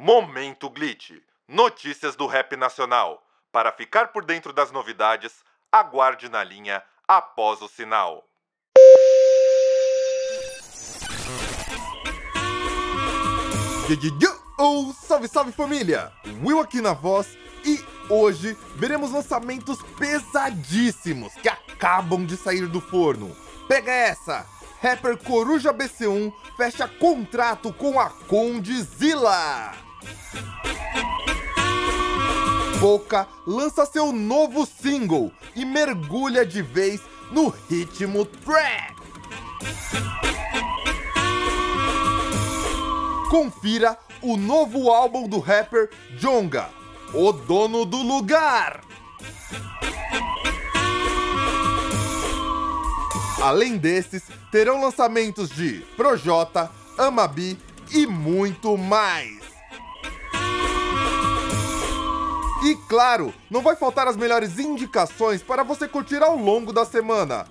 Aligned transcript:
Momento 0.00 0.70
Glitch. 0.70 1.20
Notícias 1.48 2.14
do 2.14 2.28
rap 2.28 2.54
nacional. 2.54 3.20
Para 3.50 3.72
ficar 3.72 4.12
por 4.12 4.24
dentro 4.24 4.52
das 4.52 4.70
novidades, 4.70 5.44
aguarde 5.72 6.28
na 6.28 6.44
linha 6.44 6.84
após 7.08 7.60
o 7.60 7.66
sinal. 7.66 8.24
Oh, 14.56 14.92
salve, 14.92 15.26
salve 15.26 15.50
família! 15.50 16.12
Will 16.44 16.60
aqui 16.60 16.80
na 16.80 16.92
voz 16.92 17.36
e 17.64 17.84
hoje 18.08 18.56
veremos 18.76 19.10
lançamentos 19.10 19.82
pesadíssimos 19.98 21.34
que 21.34 21.48
acabam 21.48 22.24
de 22.24 22.36
sair 22.36 22.68
do 22.68 22.80
forno. 22.80 23.36
Pega 23.66 23.90
essa! 23.90 24.46
Rapper 24.80 25.16
Coruja 25.18 25.74
BC1 25.74 26.32
fecha 26.56 26.86
contrato 26.86 27.72
com 27.72 27.98
a 27.98 28.10
Condzilla! 28.10 29.87
Boca 32.80 33.26
lança 33.46 33.84
seu 33.84 34.12
novo 34.12 34.64
single 34.64 35.32
e 35.56 35.64
mergulha 35.64 36.46
de 36.46 36.62
vez 36.62 37.00
no 37.32 37.48
ritmo 37.48 38.24
trap. 38.24 38.94
Confira 43.28 43.98
o 44.22 44.36
novo 44.36 44.90
álbum 44.90 45.28
do 45.28 45.38
rapper 45.38 45.90
Jonga, 46.18 46.70
o 47.12 47.32
dono 47.32 47.84
do 47.84 47.98
lugar. 47.98 48.80
Além 53.42 53.76
desses, 53.76 54.22
terão 54.50 54.80
lançamentos 54.80 55.50
de 55.50 55.80
Projota, 55.96 56.70
Amabi 56.96 57.58
e 57.90 58.06
muito 58.06 58.76
mais. 58.76 59.47
Claro, 62.88 63.32
não 63.50 63.60
vai 63.62 63.76
faltar 63.76 64.08
as 64.08 64.16
melhores 64.16 64.58
indicações 64.58 65.42
para 65.42 65.62
você 65.62 65.86
curtir 65.86 66.22
ao 66.22 66.36
longo 66.36 66.72
da 66.72 66.84
semana. 66.84 67.46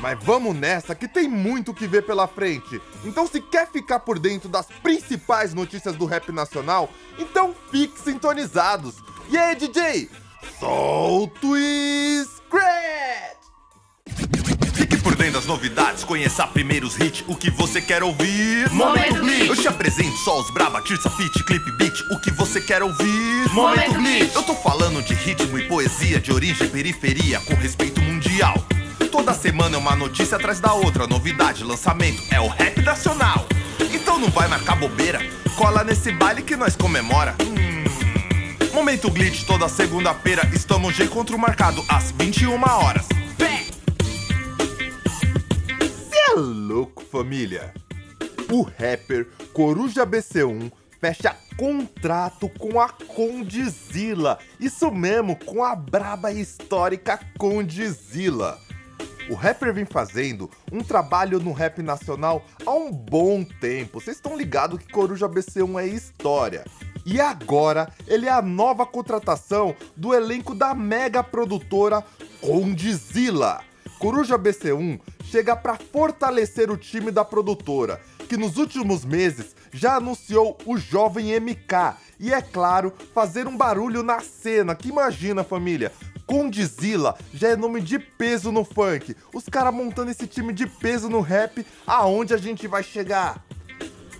Mas 0.00 0.18
vamos 0.22 0.56
nessa 0.56 0.94
que 0.94 1.06
tem 1.06 1.28
muito 1.28 1.74
que 1.74 1.86
ver 1.86 2.02
pela 2.02 2.26
frente. 2.26 2.80
Então 3.04 3.26
se 3.26 3.40
quer 3.40 3.70
ficar 3.70 4.00
por 4.00 4.18
dentro 4.18 4.48
das 4.48 4.66
principais 4.82 5.54
notícias 5.54 5.94
do 5.94 6.06
rap 6.06 6.32
nacional, 6.32 6.88
então 7.18 7.54
fique 7.70 8.00
sintonizados. 8.00 8.96
E 9.28 9.38
aí, 9.38 9.54
DJ? 9.54 10.10
Solta 10.58 11.46
o 11.46 11.56
Scratch! 12.24 13.41
Dentro 15.22 15.38
das 15.38 15.46
novidades, 15.46 16.02
conheça 16.02 16.44
primeiro 16.48 16.84
os 16.84 16.98
hits, 16.98 17.22
o 17.28 17.36
que 17.36 17.48
você 17.48 17.80
quer 17.80 18.02
ouvir. 18.02 18.68
Momento 18.72 19.20
Glitch. 19.20 19.48
Eu 19.50 19.54
te 19.54 19.68
apresento 19.68 20.16
só 20.16 20.40
os 20.40 20.50
braba, 20.50 20.82
tirsa, 20.82 21.08
fit, 21.10 21.44
clip, 21.44 21.64
beat, 21.78 21.96
o 22.10 22.18
que 22.18 22.32
você 22.32 22.60
quer 22.60 22.82
ouvir. 22.82 23.48
Momento 23.52 23.94
Glitch. 23.94 24.34
Eu 24.34 24.42
tô 24.42 24.52
falando 24.56 25.00
de 25.00 25.14
ritmo 25.14 25.56
e 25.56 25.68
poesia, 25.68 26.20
de 26.20 26.32
origem 26.32 26.66
e 26.66 26.70
periferia, 26.70 27.38
com 27.42 27.54
respeito 27.54 28.00
mundial. 28.00 28.54
Toda 29.12 29.32
semana 29.32 29.76
é 29.76 29.78
uma 29.78 29.94
notícia 29.94 30.36
atrás 30.36 30.58
da 30.58 30.74
outra, 30.74 31.06
novidade, 31.06 31.62
lançamento, 31.62 32.20
é 32.32 32.40
o 32.40 32.48
rap 32.48 32.82
nacional. 32.82 33.46
Então 33.94 34.18
não 34.18 34.28
vai 34.28 34.48
marcar 34.48 34.74
bobeira, 34.74 35.20
cola 35.54 35.84
nesse 35.84 36.10
baile 36.10 36.42
que 36.42 36.56
nós 36.56 36.74
comemora. 36.74 37.36
Hum. 37.42 37.84
Momento 38.74 39.08
Glitch, 39.08 39.44
toda 39.44 39.68
segunda-feira, 39.68 40.50
estamos 40.52 40.96
de 40.96 41.04
encontro 41.04 41.38
marcado 41.38 41.80
às 41.88 42.10
21 42.10 42.60
horas. 42.60 43.06
É 46.32 46.34
louco, 46.34 47.04
família? 47.04 47.74
O 48.50 48.62
rapper 48.62 49.28
Coruja 49.52 50.06
BC1 50.06 50.72
fecha 50.98 51.36
contrato 51.58 52.48
com 52.48 52.80
a 52.80 52.88
Condzilla. 52.88 54.38
Isso 54.58 54.90
mesmo, 54.90 55.36
com 55.36 55.62
a 55.62 55.76
braba 55.76 56.32
histórica 56.32 57.20
Condzilla. 57.36 58.58
O 59.28 59.34
rapper 59.34 59.74
vem 59.74 59.84
fazendo 59.84 60.50
um 60.72 60.82
trabalho 60.82 61.38
no 61.38 61.52
rap 61.52 61.82
nacional 61.82 62.42
há 62.64 62.72
um 62.72 62.90
bom 62.90 63.44
tempo. 63.44 64.00
Vocês 64.00 64.16
estão 64.16 64.34
ligados 64.34 64.78
que 64.78 64.90
Coruja 64.90 65.28
BC1 65.28 65.82
é 65.82 65.86
história. 65.86 66.64
E 67.04 67.20
agora 67.20 67.92
ele 68.06 68.24
é 68.24 68.32
a 68.32 68.40
nova 68.40 68.86
contratação 68.86 69.76
do 69.94 70.14
elenco 70.14 70.54
da 70.54 70.74
mega 70.74 71.22
produtora 71.22 72.02
Condzilla. 72.40 73.60
Coruja 74.02 74.36
BC1 74.36 74.98
chega 75.22 75.54
para 75.54 75.76
fortalecer 75.76 76.72
o 76.72 76.76
time 76.76 77.12
da 77.12 77.24
produtora, 77.24 78.00
que 78.28 78.36
nos 78.36 78.56
últimos 78.56 79.04
meses 79.04 79.54
já 79.72 79.94
anunciou 79.94 80.58
o 80.66 80.76
jovem 80.76 81.38
MK 81.38 81.94
e, 82.18 82.32
é 82.34 82.42
claro, 82.42 82.92
fazer 83.14 83.46
um 83.46 83.56
barulho 83.56 84.02
na 84.02 84.18
cena. 84.18 84.74
Que 84.74 84.88
imagina, 84.88 85.44
família? 85.44 85.92
Condzilla 86.26 87.16
já 87.32 87.50
é 87.50 87.56
nome 87.56 87.80
de 87.80 87.96
peso 88.00 88.50
no 88.50 88.64
funk. 88.64 89.14
Os 89.32 89.48
caras 89.48 89.72
montando 89.72 90.10
esse 90.10 90.26
time 90.26 90.52
de 90.52 90.66
peso 90.66 91.08
no 91.08 91.20
rap, 91.20 91.64
aonde 91.86 92.34
a 92.34 92.38
gente 92.38 92.66
vai 92.66 92.82
chegar? 92.82 93.40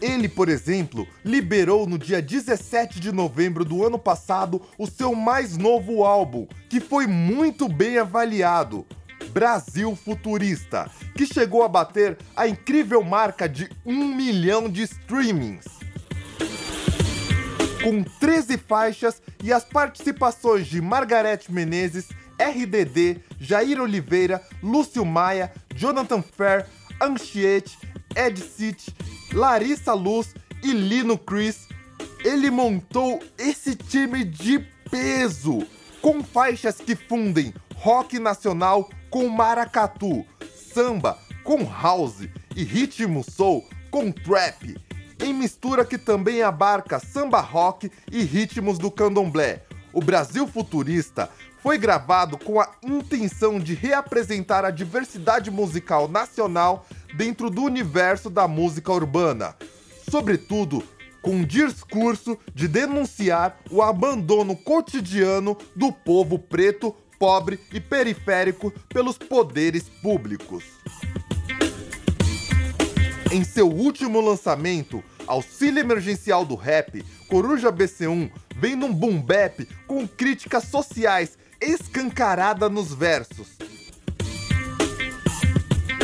Ele, 0.00 0.28
por 0.28 0.48
exemplo, 0.48 1.08
liberou 1.24 1.88
no 1.88 1.98
dia 1.98 2.22
17 2.22 3.00
de 3.00 3.10
novembro 3.10 3.64
do 3.64 3.84
ano 3.84 3.98
passado 3.98 4.62
o 4.78 4.86
seu 4.86 5.12
mais 5.12 5.56
novo 5.56 6.04
álbum, 6.04 6.46
que 6.68 6.78
foi 6.78 7.08
muito 7.08 7.68
bem 7.68 7.98
avaliado. 7.98 8.86
Brasil 9.30 9.94
Futurista, 9.96 10.90
que 11.14 11.26
chegou 11.26 11.62
a 11.62 11.68
bater 11.68 12.18
a 12.36 12.46
incrível 12.46 13.02
marca 13.02 13.48
de 13.48 13.70
1 13.84 14.14
milhão 14.14 14.68
de 14.68 14.82
streamings. 14.82 15.64
Com 17.82 18.02
13 18.02 18.58
faixas 18.58 19.20
e 19.42 19.52
as 19.52 19.64
participações 19.64 20.66
de 20.66 20.80
Margarete 20.80 21.52
Menezes, 21.52 22.08
RDD, 22.38 23.20
Jair 23.40 23.80
Oliveira, 23.80 24.42
Lúcio 24.62 25.04
Maia, 25.04 25.52
Jonathan 25.74 26.22
Fair, 26.22 26.66
Anchiette, 27.00 27.78
Ed 28.14 28.40
City, 28.40 28.94
Larissa 29.32 29.94
Luz 29.94 30.34
e 30.62 30.72
Lino 30.72 31.18
Chris, 31.18 31.66
ele 32.24 32.50
montou 32.50 33.20
esse 33.36 33.74
time 33.74 34.24
de 34.24 34.60
peso, 34.90 35.66
com 36.00 36.22
faixas 36.22 36.76
que 36.76 36.94
fundem 36.94 37.52
rock 37.74 38.18
nacional 38.18 38.88
com 39.12 39.28
maracatu, 39.28 40.24
samba 40.72 41.18
com 41.44 41.62
house 41.64 42.26
e 42.56 42.64
ritmo 42.64 43.22
soul 43.22 43.68
com 43.90 44.10
trap, 44.10 44.74
em 45.22 45.34
mistura 45.34 45.84
que 45.84 45.98
também 45.98 46.40
abarca 46.40 46.98
samba 46.98 47.38
rock 47.38 47.92
e 48.10 48.22
ritmos 48.22 48.78
do 48.78 48.90
candomblé. 48.90 49.64
O 49.92 50.00
Brasil 50.00 50.46
Futurista 50.46 51.28
foi 51.58 51.76
gravado 51.76 52.38
com 52.38 52.58
a 52.58 52.70
intenção 52.82 53.60
de 53.60 53.74
reapresentar 53.74 54.64
a 54.64 54.70
diversidade 54.70 55.50
musical 55.50 56.08
nacional 56.08 56.86
dentro 57.14 57.50
do 57.50 57.62
universo 57.62 58.30
da 58.30 58.48
música 58.48 58.90
urbana, 58.94 59.54
sobretudo 60.10 60.82
com 61.20 61.32
um 61.32 61.44
discurso 61.44 62.38
de 62.54 62.66
denunciar 62.66 63.58
o 63.70 63.82
abandono 63.82 64.56
cotidiano 64.56 65.56
do 65.76 65.92
povo 65.92 66.38
preto, 66.38 66.96
pobre 67.22 67.60
e 67.72 67.78
periférico 67.78 68.72
pelos 68.88 69.16
poderes 69.16 69.84
públicos. 69.88 70.64
Em 73.30 73.44
seu 73.44 73.68
último 73.68 74.20
lançamento, 74.20 75.04
Auxílio 75.24 75.78
Emergencial 75.78 76.44
do 76.44 76.56
Rap, 76.56 77.00
Coruja 77.28 77.70
BC1 77.70 78.28
vem 78.56 78.74
num 78.74 78.92
boom 78.92 79.22
bap 79.22 79.64
com 79.86 80.04
críticas 80.04 80.64
sociais 80.64 81.38
escancarada 81.60 82.68
nos 82.68 82.92
versos. 82.92 83.56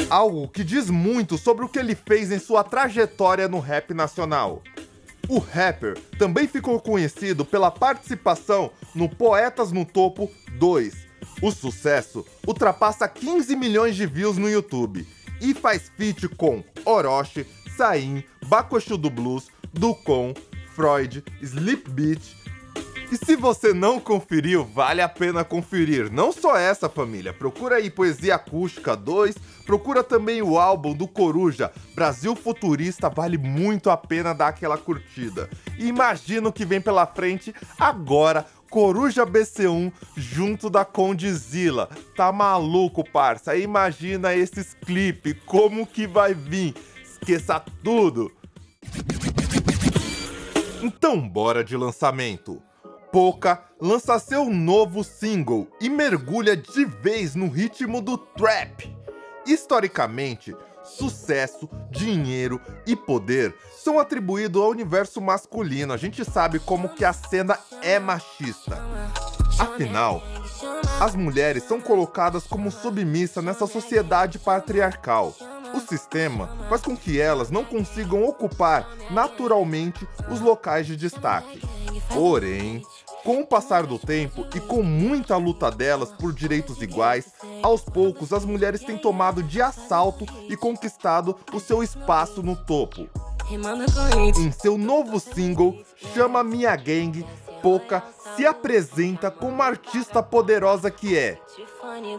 Algo 0.08 0.46
que 0.46 0.62
diz 0.62 0.88
muito 0.88 1.36
sobre 1.36 1.64
o 1.64 1.68
que 1.68 1.80
ele 1.80 1.96
fez 1.96 2.30
em 2.30 2.38
sua 2.38 2.62
trajetória 2.62 3.48
no 3.48 3.58
rap 3.58 3.92
nacional. 3.92 4.62
O 5.28 5.38
rapper 5.38 5.98
também 6.16 6.46
ficou 6.46 6.80
conhecido 6.80 7.44
pela 7.44 7.72
participação 7.72 8.70
no 8.94 9.08
Poetas 9.08 9.72
no 9.72 9.84
Topo 9.84 10.30
2. 10.52 11.07
O 11.40 11.52
sucesso 11.52 12.26
ultrapassa 12.46 13.08
15 13.08 13.54
milhões 13.54 13.94
de 13.94 14.06
views 14.06 14.36
no 14.36 14.50
YouTube 14.50 15.06
e 15.40 15.54
faz 15.54 15.90
feat 15.96 16.28
com 16.30 16.64
Orochi, 16.84 17.46
Sain, 17.76 18.24
Bakushu 18.46 18.98
do 18.98 19.08
Blues, 19.08 19.46
Ducon, 19.72 20.34
Freud, 20.74 21.22
Sleep 21.40 21.88
Beat. 21.90 22.37
E 23.10 23.16
se 23.16 23.36
você 23.36 23.72
não 23.72 23.98
conferiu, 23.98 24.64
vale 24.64 25.00
a 25.00 25.08
pena 25.08 25.42
conferir. 25.42 26.12
Não 26.12 26.30
só 26.30 26.58
essa, 26.58 26.90
família. 26.90 27.32
Procura 27.32 27.76
aí 27.76 27.88
Poesia 27.88 28.34
Acústica 28.34 28.94
2, 28.94 29.34
procura 29.64 30.04
também 30.04 30.42
o 30.42 30.58
álbum 30.58 30.94
do 30.94 31.08
Coruja, 31.08 31.72
Brasil 31.94 32.36
Futurista, 32.36 33.08
vale 33.08 33.38
muito 33.38 33.88
a 33.88 33.96
pena 33.96 34.34
dar 34.34 34.48
aquela 34.48 34.76
curtida. 34.76 35.48
E 35.78 35.86
imagina 35.86 36.48
o 36.48 36.52
que 36.52 36.66
vem 36.66 36.82
pela 36.82 37.06
frente 37.06 37.54
agora 37.78 38.44
Coruja 38.68 39.24
BC1 39.24 39.90
junto 40.14 40.68
da 40.68 40.84
Condzilla. 40.84 41.88
Tá 42.14 42.30
maluco, 42.30 43.02
parça? 43.02 43.56
Imagina 43.56 44.34
esses 44.34 44.74
clipes, 44.74 45.34
como 45.46 45.86
que 45.86 46.06
vai 46.06 46.34
vir? 46.34 46.74
Esqueça 47.02 47.58
tudo! 47.82 48.30
Então 50.82 51.26
bora 51.26 51.64
de 51.64 51.76
lançamento. 51.76 52.62
Poca 53.10 53.62
lança 53.80 54.18
seu 54.18 54.50
novo 54.50 55.02
single 55.02 55.66
e 55.80 55.88
mergulha 55.88 56.56
de 56.56 56.84
vez 56.84 57.34
no 57.34 57.48
ritmo 57.48 58.00
do 58.00 58.18
trap. 58.18 58.94
Historicamente, 59.46 60.54
sucesso, 60.84 61.68
dinheiro 61.90 62.60
e 62.86 62.94
poder 62.94 63.54
são 63.76 63.98
atribuídos 63.98 64.60
ao 64.60 64.68
universo 64.68 65.20
masculino. 65.20 65.92
A 65.92 65.96
gente 65.96 66.24
sabe 66.24 66.58
como 66.58 66.90
que 66.90 67.04
a 67.04 67.12
cena 67.12 67.58
é 67.82 67.98
machista. 67.98 68.78
Afinal, 69.58 70.22
as 71.00 71.14
mulheres 71.14 71.62
são 71.64 71.80
colocadas 71.80 72.46
como 72.46 72.70
submissas 72.70 73.42
nessa 73.42 73.66
sociedade 73.66 74.38
patriarcal. 74.38 75.34
O 75.74 75.80
sistema 75.80 76.48
faz 76.68 76.82
com 76.82 76.96
que 76.96 77.20
elas 77.20 77.50
não 77.50 77.64
consigam 77.64 78.24
ocupar 78.24 78.88
naturalmente 79.10 80.06
os 80.30 80.40
locais 80.40 80.86
de 80.86 80.96
destaque. 80.96 81.60
Porém, 82.12 82.82
com 83.24 83.40
o 83.40 83.46
passar 83.46 83.84
do 83.86 83.98
tempo 83.98 84.46
e 84.54 84.60
com 84.60 84.82
muita 84.82 85.36
luta 85.36 85.70
delas 85.70 86.10
por 86.10 86.32
direitos 86.32 86.80
iguais, 86.80 87.26
aos 87.62 87.82
poucos 87.82 88.32
as 88.32 88.44
mulheres 88.44 88.82
têm 88.82 88.96
tomado 88.96 89.42
de 89.42 89.60
assalto 89.60 90.24
e 90.48 90.56
conquistado 90.56 91.36
o 91.52 91.60
seu 91.60 91.82
espaço 91.82 92.42
no 92.42 92.56
topo. 92.56 93.08
Em 94.38 94.52
seu 94.52 94.76
novo 94.78 95.18
single, 95.18 95.76
Chama 96.14 96.44
Minha 96.44 96.76
Gang, 96.76 97.24
Poca 97.62 98.04
se 98.36 98.46
apresenta 98.46 99.30
como 99.30 99.62
artista 99.62 100.22
poderosa 100.22 100.90
que 100.90 101.16
é, 101.16 101.40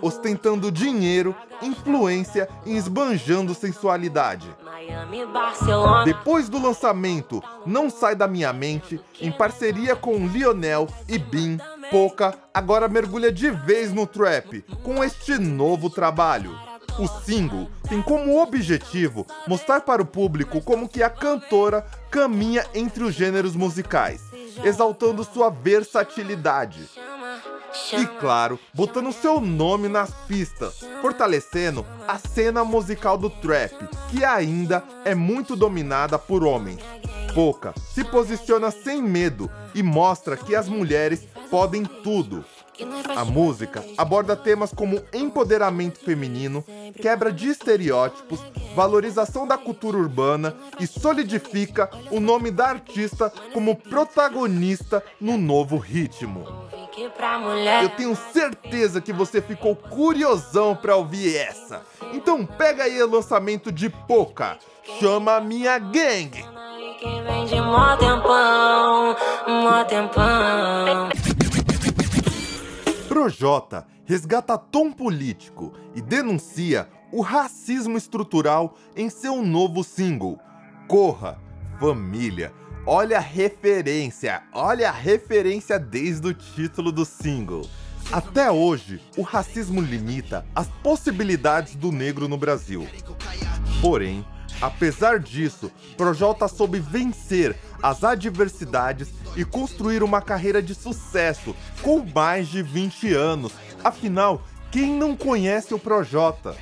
ostentando 0.02 0.72
dinheiro, 0.72 1.36
influência 1.62 2.48
e 2.66 2.76
esbanjando 2.76 3.54
sensualidade. 3.54 4.48
Depois 6.06 6.50
do 6.50 6.62
lançamento 6.62 7.44
Não 7.66 7.90
Sai 7.90 8.16
da 8.16 8.28
Minha 8.28 8.54
Mente, 8.54 9.00
em 9.20 9.32
parceria 9.32 9.96
com 9.96 10.28
Lionel 10.28 10.88
e 11.08 11.18
Bin, 11.18 11.58
Poca 11.90 12.36
agora 12.54 12.88
mergulha 12.88 13.32
de 13.32 13.50
vez 13.50 13.92
no 13.92 14.06
trap 14.06 14.64
com 14.84 15.04
este 15.04 15.40
novo 15.40 15.90
trabalho. 15.90 16.56
O 17.00 17.08
single 17.08 17.68
tem 17.88 18.02
como 18.02 18.40
objetivo 18.40 19.26
mostrar 19.48 19.82
para 19.82 20.02
o 20.02 20.06
público 20.06 20.62
como 20.62 20.88
que 20.88 21.02
a 21.02 21.10
cantora 21.10 21.86
caminha 22.12 22.64
entre 22.76 23.04
os 23.04 23.16
gêneros 23.16 23.56
musicais, 23.56 24.22
exaltando 24.64 25.24
sua 25.24 25.50
versatilidade. 25.50 26.88
E 27.94 28.06
claro, 28.20 28.60
botando 28.74 29.12
seu 29.12 29.40
nome 29.40 29.88
nas 29.88 30.12
pistas, 30.28 30.84
fortalecendo 31.02 31.86
a 32.08 32.18
cena 32.18 32.64
musical 32.64 33.18
do 33.18 33.30
trap, 33.30 33.74
que 34.10 34.24
ainda 34.24 34.84
é 35.06 35.14
muito 35.14 35.56
dominada 35.56 36.18
por 36.18 36.44
homens. 36.44 36.80
Poca 37.34 37.74
se 37.94 38.04
posiciona 38.04 38.72
sem 38.72 39.02
medo 39.02 39.50
e 39.76 39.84
mostra 39.84 40.36
que 40.36 40.56
as 40.56 40.68
mulheres 40.68 41.28
podem 41.50 41.86
tudo. 41.86 42.44
A 43.16 43.26
música 43.26 43.84
aborda 43.98 44.36
temas 44.36 44.74
como 44.74 45.02
empoderamento 45.14 46.00
feminino, 46.00 46.64
quebra 47.02 47.32
de 47.32 47.50
estereótipos, 47.50 48.40
valorização 48.74 49.46
da 49.46 49.58
cultura 49.58 49.98
urbana 49.98 50.56
e 50.80 50.88
solidifica 50.88 51.90
o 52.10 52.20
nome 52.20 52.52
da 52.52 52.68
artista 52.68 53.32
como 53.54 53.76
protagonista 53.76 55.04
no 55.20 55.38
novo 55.38 55.78
ritmo. 55.78 56.69
Eu 57.84 57.90
tenho 57.90 58.16
certeza 58.16 59.00
que 59.00 59.14
você 59.14 59.42
ficou 59.42 59.76
curiosão 59.76 60.76
para 60.76 60.96
ouvir 60.96 61.36
essa. 61.36 61.82
Então 62.14 62.46
pega 62.46 62.84
aí 62.84 63.02
o 63.02 63.10
lançamento 63.10 63.72
de 63.72 63.90
Poca, 63.90 64.58
chama 65.00 65.40
minha 65.40 65.78
gang. 65.78 66.46
Projota 73.08 73.86
resgata 74.10 74.58
tom 74.58 74.92
político 74.92 75.72
e 75.94 76.02
denuncia 76.02 76.90
o 77.12 77.22
racismo 77.22 77.96
estrutural 77.96 78.76
em 78.96 79.08
seu 79.08 79.44
novo 79.44 79.84
single, 79.84 80.40
Corra, 80.88 81.40
Família. 81.80 82.52
Olha 82.86 83.18
a 83.18 83.22
referência, 83.22 84.42
olha 84.54 84.90
a 84.90 84.92
referência 84.92 85.78
desde 85.78 86.28
o 86.28 86.34
título 86.34 86.92
do 86.92 87.06
single. 87.06 87.70
Até 88.12 88.50
hoje, 88.50 89.02
o 89.18 89.22
racismo 89.22 89.82
limita 89.82 90.46
as 90.56 90.68
possibilidades 90.82 91.76
do 91.76 91.92
negro 91.92 92.28
no 92.28 92.38
Brasil. 92.38 92.88
Porém, 93.82 94.26
apesar 94.62 95.20
disso, 95.20 95.72
Projota 95.98 96.48
soube 96.48 96.80
vencer 96.80 97.56
as 97.84 98.04
adversidades 98.04 99.10
e 99.36 99.46
construir 99.46 100.02
uma 100.02 100.22
carreira 100.22 100.62
de 100.62 100.74
sucesso 100.74 101.56
com 101.82 102.04
mais 102.16 102.48
de 102.48 102.64
20 102.64 103.14
anos. 103.14 103.52
Afinal, 103.84 104.42
quem 104.72 104.94
não 104.94 105.16
conhece 105.16 105.74
o 105.74 105.80
Projota? 105.80 106.56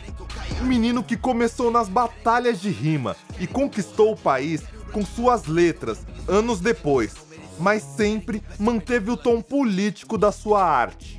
Um 0.61 0.65
menino 0.65 1.03
que 1.03 1.15
começou 1.15 1.71
nas 1.71 1.87
batalhas 1.87 2.59
de 2.59 2.69
rima 2.69 3.15
e 3.39 3.45
conquistou 3.45 4.13
o 4.13 4.17
país 4.17 4.63
com 4.87 5.05
suas 5.05 5.45
letras 5.45 5.99
anos 6.27 6.59
depois, 6.59 7.13
mas 7.59 7.83
sempre 7.83 8.41
manteve 8.59 9.11
o 9.11 9.17
tom 9.17 9.41
político 9.41 10.17
da 10.17 10.31
sua 10.31 10.63
arte. 10.63 11.17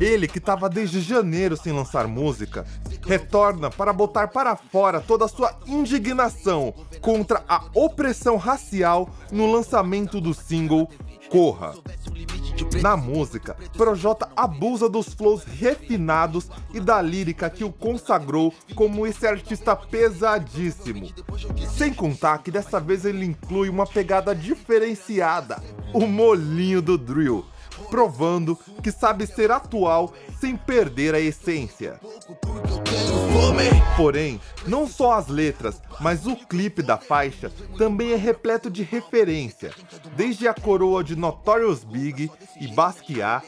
Ele, 0.00 0.28
que 0.28 0.38
estava 0.38 0.68
desde 0.68 1.00
janeiro 1.00 1.56
sem 1.56 1.72
lançar 1.72 2.06
música, 2.06 2.66
retorna 3.06 3.70
para 3.70 3.92
botar 3.92 4.28
para 4.28 4.56
fora 4.56 5.00
toda 5.00 5.24
a 5.24 5.28
sua 5.28 5.58
indignação 5.66 6.74
contra 7.00 7.44
a 7.48 7.64
opressão 7.74 8.36
racial 8.36 9.08
no 9.30 9.50
lançamento 9.50 10.20
do 10.20 10.34
single 10.34 10.88
Corra. 11.28 11.74
Na 12.80 12.96
música, 12.96 13.56
Projota 13.76 14.28
abusa 14.36 14.88
dos 14.88 15.12
flows 15.12 15.44
refinados 15.44 16.48
e 16.72 16.80
da 16.80 17.00
lírica 17.02 17.50
que 17.50 17.64
o 17.64 17.72
consagrou 17.72 18.52
como 18.74 19.06
esse 19.06 19.26
artista 19.26 19.74
pesadíssimo. 19.74 21.08
Sem 21.76 21.92
contar 21.92 22.38
que 22.38 22.50
dessa 22.50 22.80
vez 22.80 23.04
ele 23.04 23.24
inclui 23.24 23.68
uma 23.68 23.86
pegada 23.86 24.34
diferenciada, 24.34 25.62
o 25.92 26.06
molinho 26.06 26.80
do 26.80 26.96
drill, 26.96 27.44
provando 27.90 28.58
que 28.82 28.90
sabe 28.90 29.26
ser 29.26 29.50
atual 29.50 30.12
sem 30.40 30.56
perder 30.56 31.14
a 31.14 31.20
essência. 31.20 32.00
Porém, 33.96 34.40
não 34.66 34.86
só 34.86 35.12
as 35.12 35.28
letras, 35.28 35.80
mas 36.00 36.26
o 36.26 36.36
clipe 36.36 36.82
da 36.82 36.96
faixa 36.96 37.50
também 37.76 38.12
é 38.12 38.16
repleto 38.16 38.70
de 38.70 38.82
referência, 38.82 39.72
desde 40.14 40.46
a 40.48 40.54
coroa 40.54 41.02
de 41.02 41.16
Notorious 41.16 41.84
Big 41.84 42.30
e 42.60 42.68
Basquiat 42.68 43.44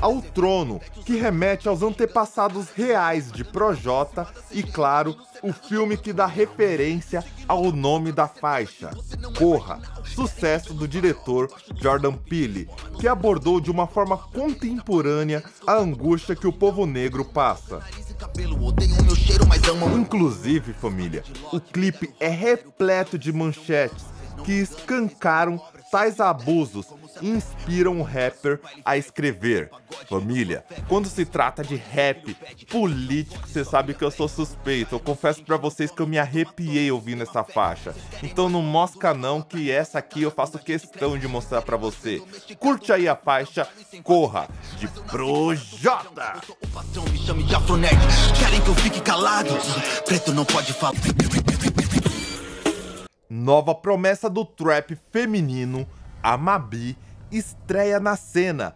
ao 0.00 0.20
trono, 0.20 0.80
que 1.04 1.16
remete 1.16 1.68
aos 1.68 1.82
antepassados 1.82 2.68
reais 2.70 3.32
de 3.32 3.44
Projota 3.44 4.26
e, 4.50 4.62
claro, 4.62 5.16
o 5.42 5.52
filme 5.52 5.96
que 5.96 6.12
dá 6.12 6.26
referência 6.26 7.24
ao 7.46 7.72
nome 7.72 8.12
da 8.12 8.28
faixa, 8.28 8.90
Corra, 9.38 9.80
sucesso 10.04 10.74
do 10.74 10.86
diretor 10.86 11.50
Jordan 11.76 12.12
Peele, 12.12 12.68
que 12.98 13.08
abordou 13.08 13.60
de 13.60 13.70
uma 13.70 13.86
forma 13.86 14.16
contemporânea 14.18 15.42
a 15.66 15.74
angústia 15.74 16.36
que 16.36 16.46
o 16.46 16.52
povo 16.52 16.86
negro 16.86 17.24
passa. 17.24 17.82
Inclusive, 19.96 20.72
família, 20.72 21.22
o 21.52 21.60
clipe 21.60 22.14
é 22.18 22.28
repleto 22.28 23.18
de 23.18 23.32
manchetes 23.32 24.06
que 24.44 24.52
escancaram 24.52 25.60
tais 25.90 26.20
abusos 26.20 26.86
inspiram 27.22 28.00
o 28.00 28.02
rapper 28.02 28.60
a 28.84 28.96
escrever. 28.96 29.70
Família, 30.08 30.64
quando 30.88 31.08
se 31.08 31.24
trata 31.24 31.62
de 31.62 31.76
rap 31.76 32.34
político, 32.70 33.46
você 33.46 33.64
sabe 33.64 33.94
que 33.94 34.04
eu 34.04 34.10
sou 34.10 34.28
suspeito. 34.28 34.94
Eu 34.94 35.00
confesso 35.00 35.42
para 35.42 35.56
vocês 35.56 35.90
que 35.90 36.00
eu 36.00 36.06
me 36.06 36.18
arrepiei 36.18 36.90
ouvindo 36.90 37.22
essa 37.22 37.44
faixa. 37.44 37.94
Então 38.22 38.48
não 38.48 38.62
mosca 38.62 39.12
não 39.12 39.42
que 39.42 39.70
essa 39.70 39.98
aqui 39.98 40.22
eu 40.22 40.30
faço 40.30 40.58
questão 40.58 41.18
de 41.18 41.28
mostrar 41.28 41.62
para 41.62 41.76
você. 41.76 42.22
Curte 42.58 42.92
aí 42.92 43.08
a 43.08 43.16
faixa 43.16 43.68
Corra 44.02 44.48
de 44.78 44.88
Projota. 44.88 46.40
Querem 48.38 48.60
que 48.60 48.68
eu 48.68 48.74
fique 48.74 49.00
calado? 49.00 49.50
Preto 50.04 50.32
não 50.32 50.44
pode 50.44 50.72
falar. 50.72 50.94
Nova 53.30 53.74
promessa 53.74 54.30
do 54.30 54.44
trap 54.44 54.96
feminino, 55.12 55.86
a 56.22 56.36
Mabi, 56.38 56.96
estreia 57.30 58.00
na 58.00 58.16
cena 58.16 58.74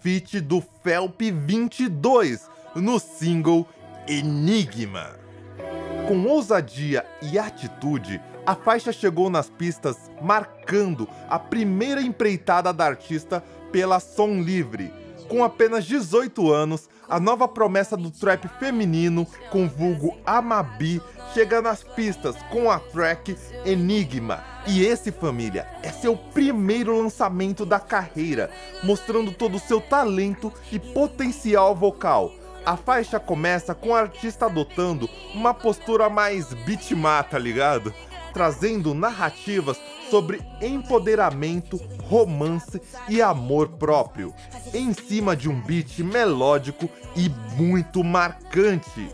feat 0.00 0.40
do 0.40 0.62
Felp 0.82 1.20
22 1.20 2.48
no 2.74 2.98
single 2.98 3.66
Enigma. 4.06 5.16
Com 6.06 6.26
ousadia 6.26 7.06
e 7.22 7.38
atitude, 7.38 8.20
a 8.44 8.54
faixa 8.54 8.92
chegou 8.92 9.30
nas 9.30 9.48
pistas 9.48 10.10
marcando 10.20 11.08
a 11.28 11.38
primeira 11.38 12.02
empreitada 12.02 12.72
da 12.72 12.84
artista 12.84 13.42
pela 13.70 14.00
Som 14.00 14.42
Livre. 14.42 14.92
Com 15.28 15.42
apenas 15.42 15.84
18 15.84 16.52
anos, 16.52 16.88
a 17.08 17.18
nova 17.18 17.46
promessa 17.48 17.96
do 17.96 18.10
trap 18.10 18.48
feminino, 18.58 19.26
com 19.50 19.68
vulgo 19.68 20.18
Amabi, 20.26 21.00
chega 21.32 21.62
nas 21.62 21.82
pistas 21.82 22.36
com 22.50 22.70
a 22.70 22.78
track 22.78 23.36
Enigma, 23.64 24.44
E 24.66 24.84
esse, 24.84 25.10
família, 25.10 25.66
é 25.82 25.90
seu 25.90 26.16
primeiro 26.16 26.96
lançamento 26.96 27.66
da 27.66 27.80
carreira, 27.80 28.50
mostrando 28.84 29.32
todo 29.32 29.56
o 29.56 29.60
seu 29.60 29.80
talento 29.80 30.52
e 30.70 30.78
potencial 30.78 31.74
vocal. 31.74 32.32
A 32.64 32.76
faixa 32.76 33.18
começa 33.18 33.74
com 33.74 33.88
o 33.88 33.94
artista 33.94 34.46
adotando 34.46 35.10
uma 35.34 35.52
postura 35.52 36.08
mais 36.08 36.54
beatmata, 36.54 37.30
tá 37.30 37.38
ligado? 37.38 37.92
Trazendo 38.32 38.94
narrativas 38.94 39.80
sobre 40.08 40.40
empoderamento, 40.60 41.80
romance 42.04 42.80
e 43.08 43.20
amor 43.20 43.68
próprio, 43.70 44.32
em 44.72 44.92
cima 44.92 45.34
de 45.34 45.48
um 45.48 45.60
beat 45.60 45.98
melódico 46.00 46.88
e 47.16 47.28
muito 47.56 48.04
marcante. 48.04 49.10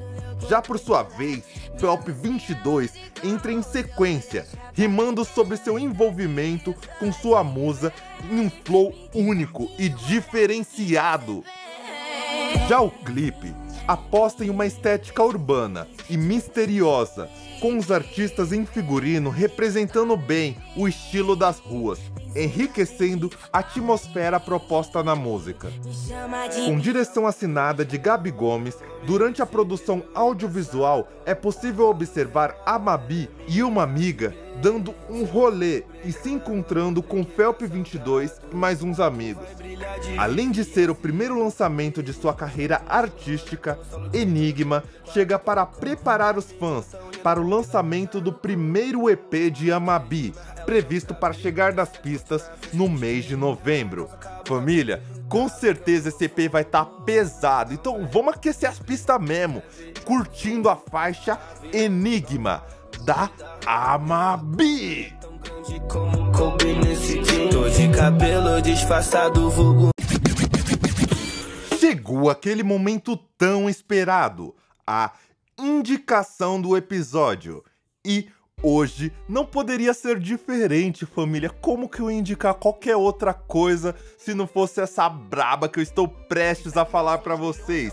Já 0.47 0.63
por 0.63 0.79
sua 0.79 1.03
vez, 1.03 1.43
Felp 1.79 2.09
22 2.09 2.93
entra 3.25 3.53
em 3.53 3.63
sequência, 3.63 4.47
rimando 4.73 5.25
sobre 5.25 5.57
seu 5.57 5.79
envolvimento 5.79 6.75
com 6.99 7.13
sua 7.13 7.43
musa 7.43 7.93
em 8.31 8.41
um 8.41 8.51
flow 8.65 8.95
único 9.15 9.71
e 9.79 9.89
diferenciado. 9.89 11.45
Já 12.69 12.81
o 12.81 12.91
clipe 12.91 13.55
aposta 13.87 14.45
em 14.45 14.51
uma 14.51 14.67
estética 14.67 15.23
urbana 15.23 15.89
e 16.11 16.17
misteriosa, 16.17 17.29
com 17.61 17.77
os 17.77 17.91
artistas 17.91 18.53
em 18.53 18.65
figurino 18.65 19.31
representando 19.31 20.17
bem 20.17 20.57
o 20.77 20.87
estilo 20.87 21.35
das 21.35 21.59
ruas, 21.59 21.99
enriquecendo 22.35 23.31
a 23.53 23.59
atmosfera 23.59 24.39
proposta 24.39 25.03
na 25.03 25.15
música. 25.15 25.69
Com 26.67 26.79
direção 26.79 27.27
assinada 27.27 27.85
de 27.85 27.99
Gabi 27.99 28.31
Gomes, 28.31 28.77
durante 29.07 29.43
a 29.43 29.47
produção 29.47 30.03
audiovisual 30.15 31.09
é 31.27 31.35
possível 31.35 31.89
observar 31.89 32.57
a 32.65 32.79
Mabi 32.79 33.29
e 33.49 33.63
uma 33.63 33.83
amiga 33.83 34.35
dando 34.61 34.95
um 35.09 35.25
rolê 35.25 35.85
e 36.05 36.13
se 36.13 36.31
encontrando 36.31 37.03
com 37.03 37.25
Felp 37.25 37.63
22 37.63 38.41
e 38.53 38.57
mais 38.57 38.83
uns 38.83 38.99
amigos. 38.99 39.47
Além 40.17 40.51
de 40.51 40.65
ser 40.65 40.91
o 40.91 40.95
primeiro 40.95 41.39
lançamento 41.39 42.03
de 42.03 42.13
sua 42.13 42.35
carreira 42.35 42.83
artística, 42.89 43.79
Enigma 44.13 44.83
chega 45.13 45.39
para 45.39 45.65
preparar 45.65 46.37
os 46.37 46.51
fãs 46.51 46.87
para 47.23 47.41
o 47.41 47.49
lançamento 47.49 48.21
do 48.21 48.33
primeiro 48.33 49.09
EP 49.11 49.51
de 49.53 49.73
Amabi, 49.73 50.35
previsto 50.65 51.15
para 51.15 51.33
chegar 51.33 51.73
nas 51.73 51.91
pistas 51.91 52.51
no 52.73 52.89
mês 52.89 53.25
de 53.25 53.37
novembro. 53.37 54.09
Família, 54.45 55.03
com 55.29 55.49
certeza 55.49 56.09
esse 56.09 56.25
EP 56.25 56.51
vai 56.51 56.63
estar 56.63 56.85
tá 56.85 56.91
pesado, 57.05 57.75
então 57.75 58.07
vamos 58.11 58.35
aquecer 58.35 58.69
as 58.69 58.79
pistas 58.79 59.21
mesmo, 59.21 59.63
curtindo 60.05 60.69
a 60.69 60.77
faixa 60.77 61.39
Enigma 61.73 62.65
da 63.05 63.31
Amabi. 63.67 65.13
Chegou 71.79 72.31
aquele 72.31 72.63
momento 72.63 73.17
tão 73.37 73.69
esperado, 73.69 74.55
a 74.87 75.13
indicação 75.59 76.61
do 76.61 76.77
episódio. 76.77 77.65
E 78.05 78.29
hoje 78.63 79.13
não 79.29 79.45
poderia 79.45 79.93
ser 79.93 80.19
diferente, 80.19 81.07
família. 81.07 81.51
Como 81.51 81.89
que 81.89 82.01
eu 82.01 82.11
ia 82.11 82.19
indicar 82.19 82.55
qualquer 82.55 82.97
outra 82.97 83.35
coisa 83.35 83.95
se 84.17 84.35
não 84.35 84.47
fosse 84.47 84.81
essa 84.81 85.09
braba 85.09 85.69
que 85.69 85.79
eu 85.79 85.83
estou 85.83 86.09
prestes 86.09 86.77
a 86.77 86.85
falar 86.85 87.19
para 87.19 87.35
vocês? 87.35 87.93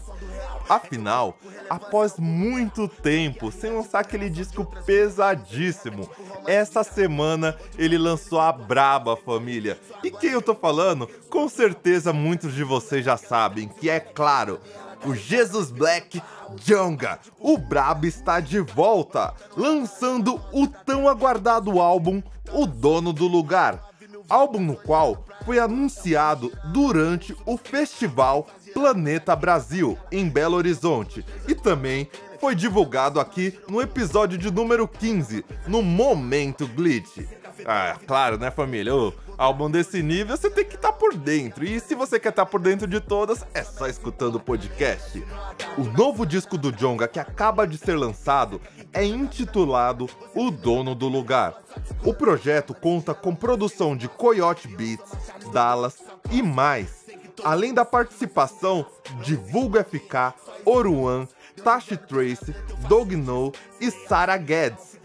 Afinal, 0.68 1.38
após 1.70 2.18
muito 2.18 2.88
tempo 2.88 3.52
sem 3.52 3.72
lançar 3.72 4.00
aquele 4.00 4.30
disco 4.32 4.66
pesadíssimo, 4.84 6.10
essa 6.48 6.84
semana 6.84 7.56
ele 7.78 8.00
lançou 8.00 8.40
a 8.40 8.52
Braba 8.52 9.16
Família. 9.16 9.80
E 10.04 10.10
quem 10.10 10.32
eu 10.32 10.42
tô 10.42 10.56
falando? 10.56 11.08
Com 11.30 11.48
certeza 11.48 12.12
muitos 12.12 12.56
de 12.56 12.64
vocês 12.64 13.06
já 13.06 13.16
sabem 13.16 13.68
que 13.68 13.92
é 13.92 14.00
claro, 14.00 14.60
o 15.06 15.16
Jesus 15.16 15.72
Black 15.72 16.22
Jonga, 16.64 17.20
o 17.40 17.58
Brabo 17.58 18.06
está 18.06 18.40
de 18.40 18.60
volta, 18.60 19.34
lançando 19.56 20.42
o 20.52 20.68
tão 20.68 21.08
aguardado 21.08 21.80
álbum 21.80 22.22
O 22.52 22.66
Dono 22.66 23.14
do 23.14 23.28
Lugar. 23.28 23.84
Álbum 24.30 24.60
no 24.60 24.76
qual 24.76 25.26
foi 25.46 25.60
anunciado 25.60 26.52
durante 26.72 27.36
o 27.46 27.58
festival 27.58 28.48
Planeta 28.74 29.36
Brasil, 29.36 29.98
em 30.12 30.28
Belo 30.28 30.58
Horizonte, 30.58 31.24
e 31.48 31.54
também 31.54 32.10
foi 32.40 32.56
divulgado 32.56 33.20
aqui 33.20 33.58
no 33.70 33.82
episódio 33.82 34.38
de 34.38 34.52
número 34.52 34.88
15, 34.88 35.46
no 35.68 35.82
Momento 35.82 36.68
Glitch. 36.68 37.20
Ah, 37.66 37.98
claro, 38.06 38.38
né, 38.38 38.52
família? 38.52 38.94
O 38.94 39.14
álbum 39.38 39.70
desse 39.70 40.02
nível 40.02 40.36
você 40.36 40.50
tem 40.50 40.66
que 40.66 40.76
estar 40.76 40.92
tá 40.92 40.98
por 40.98 41.16
dentro. 41.16 41.66
E 41.66 41.80
se 41.80 41.96
você 41.96 42.20
quer 42.20 42.30
estar 42.30 42.46
tá 42.46 42.52
por 42.52 42.60
dentro 42.60 42.88
de 42.88 43.00
todas, 43.00 43.46
é 43.54 43.64
só 43.64 43.88
escutando 43.88 44.36
o 44.36 44.40
podcast. 44.40 45.24
O 45.78 45.84
novo 45.84 46.26
disco 46.26 46.58
do 46.58 46.72
Jonga 46.72 47.08
que 47.08 47.20
acaba 47.20 47.68
de 47.68 47.78
ser 47.78 47.96
lançado 47.96 48.62
é 48.94 49.04
intitulado 49.04 50.10
O 50.34 50.50
Dono 50.52 50.96
do 50.96 51.08
Lugar. 51.08 51.56
O 52.04 52.14
projeto 52.14 52.74
conta 52.74 53.14
com 53.14 53.36
produção 53.36 53.96
de 53.96 54.08
Coyote 54.08 54.68
Beats, 54.68 55.12
Dallas 55.52 55.98
e 56.32 56.42
mais, 56.42 57.06
além 57.44 57.74
da 57.74 57.84
participação 57.84 58.86
de 59.22 59.36
Vulgo 59.36 59.78
FK, 59.78 60.34
Oruan, 60.66 61.28
Tashi 61.64 61.98
Trace, 61.98 62.56
Dog 62.88 63.16
No 63.16 63.52
e 63.80 63.92
Sarah 63.92 64.38
Guedes. 64.38 65.00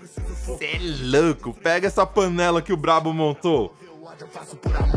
Cê 0.59 0.77
é 0.77 0.79
louco, 1.03 1.55
pega 1.55 1.87
essa 1.87 2.07
panela 2.07 2.63
que 2.63 2.73
o 2.73 2.77
Brabo 2.77 3.13
montou. 3.13 3.75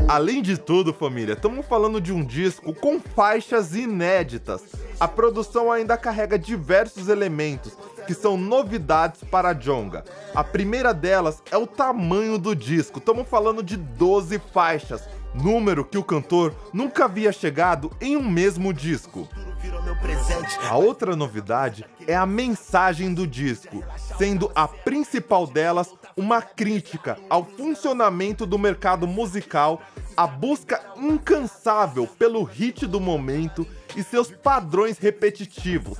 Além 0.08 0.42
de 0.42 0.58
tudo, 0.58 0.94
família, 0.94 1.34
estamos 1.34 1.66
falando 1.66 2.02
de 2.02 2.12
um 2.12 2.24
disco 2.24 2.74
com 2.74 3.00
faixas 3.00 3.76
inéditas. 3.76 4.62
A 5.00 5.08
produção 5.08 5.72
ainda 5.72 5.98
carrega 5.98 6.38
diversos 6.38 7.08
elementos 7.08 7.74
que 8.06 8.14
são 8.14 8.36
novidades 8.38 9.24
para 9.24 9.50
a 9.50 9.54
Jonga. 9.54 10.04
A 10.36 10.44
primeira 10.44 10.94
delas 10.94 11.42
é 11.52 11.58
o 11.58 11.68
tamanho 11.68 12.38
do 12.38 12.56
disco. 12.56 13.00
Estamos 13.00 13.28
falando 13.28 13.64
de 13.64 13.78
12 13.78 14.40
faixas, 14.54 15.08
número 15.34 15.86
que 15.86 15.98
o 15.98 16.04
cantor 16.04 16.54
nunca 16.74 17.06
havia 17.06 17.32
chegado 17.32 17.92
em 18.02 18.18
um 18.18 18.28
mesmo 18.28 18.74
disco. 18.74 19.28
A 20.70 20.76
outra 20.76 21.16
novidade 21.16 21.86
é 22.06 22.16
a 22.16 22.26
mensagem 22.26 23.14
do 23.14 23.26
disco, 23.26 23.84
sendo 24.18 24.52
a 24.54 24.68
principal 24.68 25.48
delas 25.48 25.94
uma 26.16 26.42
crítica 26.42 27.18
ao 27.30 27.44
funcionamento 27.46 28.46
do 28.46 28.58
mercado 28.58 29.08
musical, 29.08 29.82
a 30.16 30.28
busca 30.28 30.82
incansável 30.98 32.08
pelo 32.08 32.44
hit 32.44 32.86
do 32.86 33.00
momento 33.00 33.68
e 33.96 34.04
seus 34.04 34.30
padrões 34.32 34.98
repetitivos, 34.98 35.98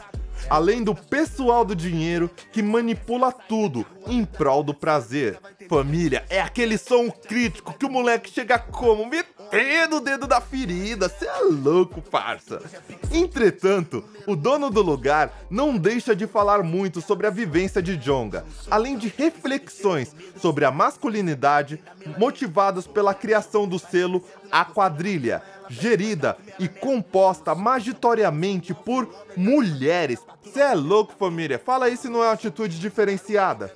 além 0.50 0.84
do 0.84 0.96
pessoal 0.96 1.64
do 1.64 1.76
dinheiro 1.76 2.30
que 2.52 2.62
manipula 2.62 3.32
tudo 3.32 3.86
em 4.08 4.26
prol 4.26 4.64
do 4.64 4.74
prazer. 4.74 5.40
Família, 5.70 6.26
é 6.30 6.42
aquele 6.42 6.78
som 6.78 7.10
crítico 7.10 7.74
que 7.74 7.86
o 7.86 7.92
moleque 7.92 8.30
chega 8.30 8.60
como 8.60 9.10
metendo 9.52 9.98
o 9.98 10.00
dedo 10.00 10.28
da 10.28 10.42
ferida, 10.42 11.10
cê 11.10 11.26
é 11.26 11.40
louco, 11.42 12.02
parça. 12.02 12.62
Entretanto, 13.12 14.04
o 14.26 14.36
dono 14.36 14.70
do 14.70 14.82
lugar 14.82 15.32
não 15.50 15.78
deixa 15.78 16.16
de 16.16 16.26
falar 16.26 16.64
muito 16.64 17.02
sobre 17.02 17.28
a 17.28 17.30
vivência 17.30 17.82
de 17.82 17.96
Jonga, 17.98 18.46
além 18.70 18.98
de 18.98 19.14
reflexões 19.16 20.16
sobre 20.38 20.66
a 20.66 20.72
masculinidade 20.72 21.82
motivadas 22.18 22.88
pela 22.88 23.14
criação 23.14 23.68
do 23.68 23.78
selo 23.78 24.24
A 24.52 24.66
Quadrilha, 24.66 25.42
gerida 25.70 26.38
e 26.60 26.68
composta 26.68 27.54
magitoriamente 27.56 28.74
por 28.74 29.10
mulheres. 29.36 30.20
Cê 30.52 30.62
é 30.62 30.74
louco, 30.74 31.14
família? 31.18 31.58
Fala 31.58 31.86
aí 31.86 31.98
se 31.98 32.10
não 32.10 32.22
é 32.24 32.28
uma 32.28 32.34
atitude 32.34 32.80
diferenciada. 32.80 33.74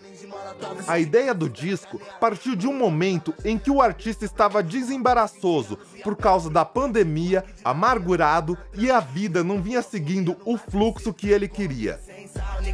A 0.87 0.99
ideia 0.99 1.33
do 1.33 1.49
disco 1.49 1.99
partiu 2.19 2.55
de 2.55 2.67
um 2.67 2.73
momento 2.73 3.33
em 3.43 3.57
que 3.57 3.71
o 3.71 3.81
artista 3.81 4.25
estava 4.25 4.63
desembaraçoso 4.63 5.77
por 6.03 6.15
causa 6.15 6.49
da 6.49 6.63
pandemia, 6.63 7.43
amargurado 7.63 8.57
e 8.73 8.89
a 8.89 8.99
vida 8.99 9.43
não 9.43 9.61
vinha 9.61 9.81
seguindo 9.81 10.37
o 10.45 10.57
fluxo 10.57 11.13
que 11.13 11.29
ele 11.29 11.47
queria. 11.47 11.99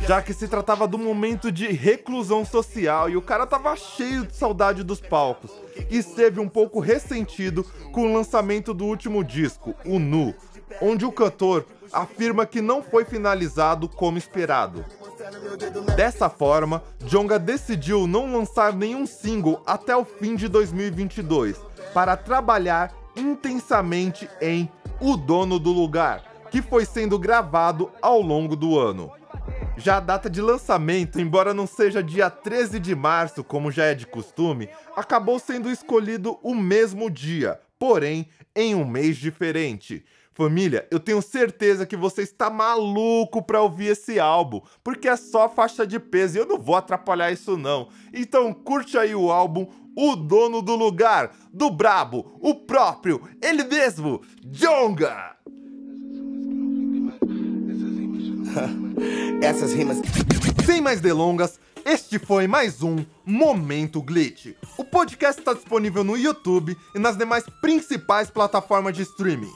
Já 0.07 0.21
que 0.21 0.33
se 0.33 0.47
tratava 0.47 0.85
um 0.85 0.99
momento 0.99 1.51
de 1.51 1.67
reclusão 1.67 2.45
social 2.45 3.09
e 3.09 3.17
o 3.17 3.21
cara 3.21 3.47
tava 3.47 3.75
cheio 3.75 4.25
de 4.25 4.35
saudade 4.35 4.83
dos 4.83 4.99
palcos 4.99 5.51
e 5.89 5.97
esteve 5.97 6.39
um 6.39 6.47
pouco 6.47 6.79
ressentido 6.79 7.63
com 7.91 8.07
o 8.07 8.13
lançamento 8.13 8.73
do 8.73 8.85
último 8.85 9.23
disco, 9.23 9.73
o 9.85 9.99
Nu, 9.99 10.33
onde 10.81 11.05
o 11.05 11.11
cantor 11.11 11.65
afirma 11.91 12.45
que 12.45 12.61
não 12.61 12.81
foi 12.81 13.05
finalizado 13.05 13.87
como 13.87 14.17
esperado. 14.17 14.83
Dessa 15.95 16.29
forma, 16.29 16.83
Jonga 17.05 17.39
decidiu 17.39 18.07
não 18.07 18.31
lançar 18.31 18.73
nenhum 18.73 19.05
single 19.05 19.61
até 19.65 19.95
o 19.95 20.03
fim 20.03 20.35
de 20.35 20.47
2022 20.47 21.59
para 21.93 22.17
trabalhar 22.17 22.93
intensamente 23.15 24.27
em 24.41 24.69
O 24.99 25.15
Dono 25.15 25.59
do 25.59 25.71
Lugar, 25.71 26.23
que 26.49 26.61
foi 26.61 26.85
sendo 26.85 27.17
gravado 27.19 27.91
ao 28.01 28.21
longo 28.21 28.55
do 28.55 28.77
ano. 28.79 29.11
Já 29.77 29.97
a 29.97 29.99
data 29.99 30.29
de 30.29 30.41
lançamento, 30.41 31.19
embora 31.19 31.53
não 31.53 31.65
seja 31.65 32.03
dia 32.03 32.29
13 32.29 32.79
de 32.79 32.95
março, 32.95 33.43
como 33.43 33.71
já 33.71 33.85
é 33.85 33.95
de 33.95 34.05
costume, 34.05 34.69
acabou 34.95 35.39
sendo 35.39 35.69
escolhido 35.69 36.37
o 36.43 36.53
mesmo 36.53 37.09
dia, 37.09 37.59
porém 37.79 38.27
em 38.55 38.75
um 38.75 38.85
mês 38.85 39.17
diferente. 39.17 40.05
Família, 40.33 40.87
eu 40.89 40.99
tenho 40.99 41.21
certeza 41.21 41.85
que 41.85 41.95
você 41.95 42.23
está 42.23 42.49
maluco 42.49 43.41
para 43.41 43.61
ouvir 43.61 43.87
esse 43.87 44.19
álbum, 44.19 44.61
porque 44.83 45.07
é 45.07 45.15
só 45.15 45.47
faixa 45.47 45.85
de 45.85 45.99
peso 45.99 46.37
e 46.37 46.39
eu 46.39 46.47
não 46.47 46.57
vou 46.57 46.75
atrapalhar 46.75 47.31
isso 47.31 47.55
não. 47.55 47.89
Então 48.11 48.51
curte 48.51 48.97
aí 48.97 49.13
o 49.13 49.31
álbum 49.31 49.67
O 49.95 50.15
Dono 50.15 50.61
do 50.63 50.75
Lugar, 50.75 51.31
do 51.53 51.69
Brabo, 51.69 52.37
o 52.41 52.55
próprio, 52.55 53.21
ele 53.41 53.63
mesmo, 53.63 54.21
Jonga! 54.43 55.37
Essas 59.41 59.73
rimas. 59.73 59.97
Sem 60.65 60.81
mais 60.81 60.99
delongas, 60.99 61.59
este 61.85 62.17
foi 62.17 62.47
mais 62.47 62.81
um 62.81 63.05
Momento 63.25 64.01
Glitch. 64.01 64.55
O 64.77 64.83
podcast 64.83 65.41
está 65.41 65.53
disponível 65.53 66.03
no 66.03 66.17
YouTube 66.17 66.75
e 66.95 66.99
nas 66.99 67.17
demais 67.17 67.43
principais 67.61 68.31
plataformas 68.31 68.95
de 68.95 69.03
streaming. 69.03 69.51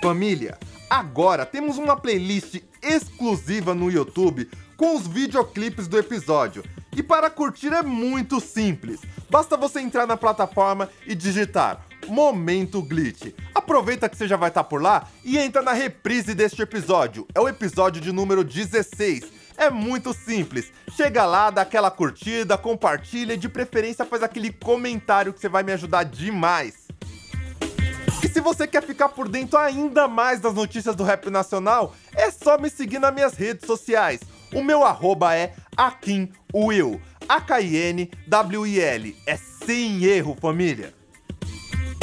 Família, 0.00 0.56
agora 0.88 1.44
temos 1.44 1.76
uma 1.76 1.96
playlist 1.96 2.62
exclusiva 2.80 3.74
no 3.74 3.90
YouTube 3.90 4.48
com 4.76 4.96
os 4.96 5.06
videoclipes 5.08 5.88
do 5.88 5.98
episódio. 5.98 6.64
E 6.96 7.02
para 7.02 7.28
curtir 7.28 7.72
é 7.72 7.82
muito 7.82 8.40
simples. 8.40 9.00
Basta 9.28 9.56
você 9.56 9.80
entrar 9.80 10.06
na 10.06 10.16
plataforma 10.16 10.88
e 11.06 11.14
digitar 11.14 11.84
Momento 12.06 12.80
Glitch. 12.80 13.34
Aproveita 13.54 14.08
que 14.08 14.16
você 14.16 14.28
já 14.28 14.36
vai 14.36 14.48
estar 14.48 14.64
por 14.64 14.80
lá 14.80 15.08
e 15.24 15.36
entra 15.36 15.62
na 15.62 15.72
reprise 15.72 16.34
deste 16.34 16.62
episódio. 16.62 17.26
É 17.34 17.40
o 17.40 17.48
episódio 17.48 18.00
de 18.00 18.12
número 18.12 18.44
16. 18.44 19.24
É 19.56 19.70
muito 19.70 20.14
simples. 20.14 20.72
Chega 20.96 21.26
lá, 21.26 21.50
dá 21.50 21.62
aquela 21.62 21.90
curtida, 21.90 22.56
compartilha 22.56 23.34
e 23.34 23.36
de 23.36 23.48
preferência 23.48 24.04
faz 24.04 24.22
aquele 24.22 24.52
comentário 24.52 25.32
que 25.32 25.40
você 25.40 25.48
vai 25.48 25.64
me 25.64 25.72
ajudar 25.72 26.04
demais. 26.04 26.87
E 28.28 28.30
se 28.30 28.42
você 28.42 28.66
quer 28.66 28.82
ficar 28.82 29.08
por 29.08 29.26
dentro 29.26 29.58
ainda 29.58 30.06
mais 30.06 30.38
das 30.38 30.52
notícias 30.52 30.94
do 30.94 31.02
rap 31.02 31.30
nacional, 31.30 31.94
é 32.14 32.30
só 32.30 32.58
me 32.58 32.68
seguir 32.68 32.98
nas 32.98 33.14
minhas 33.14 33.32
redes 33.32 33.66
sociais. 33.66 34.20
O 34.52 34.62
meu 34.62 34.84
arroba 34.84 35.34
é 35.34 35.54
AkinWill. 35.74 37.00
A-K-I-N-W-I-L. 37.26 39.16
É 39.26 39.34
sem 39.64 40.04
erro, 40.04 40.36
família. 40.38 40.92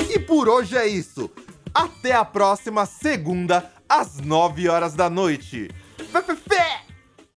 E 0.10 0.18
por 0.18 0.50
hoje 0.50 0.76
é 0.76 0.88
isso. 0.88 1.30
Até 1.72 2.14
a 2.14 2.26
próxima 2.26 2.88
segunda, 2.88 3.72
às 3.88 4.20
9 4.20 4.68
horas 4.68 4.96
da 4.96 5.12
noite. 5.12 5.70